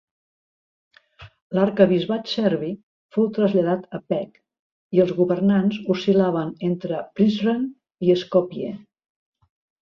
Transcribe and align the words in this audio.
L'arquebisbat 1.57 2.31
serbi 2.31 2.69
fou 3.17 3.27
traslladat 3.35 3.85
a 3.99 3.99
Pec 4.13 4.39
i 4.97 5.03
els 5.05 5.13
governants 5.19 5.77
oscil·laven 5.97 6.51
entre 6.71 7.03
Prizren 7.21 7.69
i 8.09 8.19
Skopje. 8.25 8.73